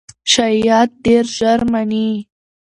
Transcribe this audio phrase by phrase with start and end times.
[0.31, 2.09] شایعات ډېر ژر مني.